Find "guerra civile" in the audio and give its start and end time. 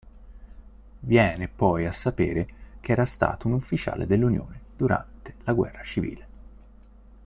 5.53-6.27